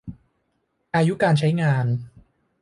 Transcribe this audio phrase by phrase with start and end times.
[0.95, 1.85] อายุการใช้งาน